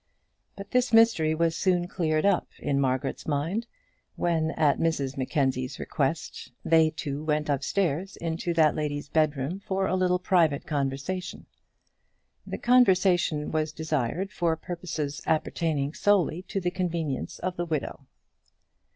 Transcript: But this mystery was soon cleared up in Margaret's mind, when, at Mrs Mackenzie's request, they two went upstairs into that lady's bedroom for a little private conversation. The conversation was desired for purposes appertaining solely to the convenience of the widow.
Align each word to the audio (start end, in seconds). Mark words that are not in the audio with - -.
But 0.55 0.71
this 0.71 0.91
mystery 0.91 1.35
was 1.35 1.55
soon 1.55 1.87
cleared 1.87 2.25
up 2.25 2.47
in 2.57 2.79
Margaret's 2.79 3.27
mind, 3.27 3.67
when, 4.15 4.49
at 4.57 4.79
Mrs 4.79 5.15
Mackenzie's 5.15 5.77
request, 5.79 6.51
they 6.65 6.89
two 6.89 7.23
went 7.23 7.49
upstairs 7.49 8.17
into 8.17 8.51
that 8.55 8.73
lady's 8.75 9.09
bedroom 9.09 9.59
for 9.59 9.85
a 9.85 9.95
little 9.95 10.17
private 10.17 10.65
conversation. 10.65 11.45
The 12.47 12.57
conversation 12.57 13.51
was 13.51 13.71
desired 13.71 14.31
for 14.31 14.55
purposes 14.57 15.21
appertaining 15.27 15.93
solely 15.93 16.41
to 16.47 16.59
the 16.59 16.71
convenience 16.71 17.37
of 17.37 17.55
the 17.55 17.65
widow. 17.67 18.07